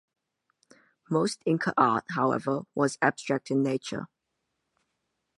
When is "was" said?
2.73-2.97